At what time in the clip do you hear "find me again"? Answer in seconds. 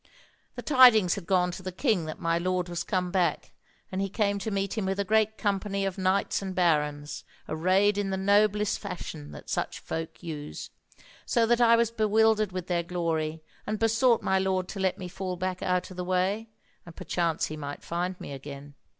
17.83-18.73